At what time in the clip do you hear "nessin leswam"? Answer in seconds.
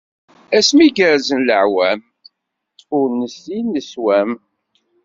3.19-4.31